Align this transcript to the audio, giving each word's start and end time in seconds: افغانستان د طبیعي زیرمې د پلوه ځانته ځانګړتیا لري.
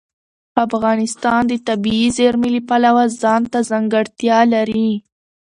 افغانستان 0.65 1.41
د 1.47 1.53
طبیعي 1.67 2.07
زیرمې 2.17 2.49
د 2.53 2.57
پلوه 2.69 3.03
ځانته 3.21 3.59
ځانګړتیا 3.69 4.39
لري. 4.53 4.89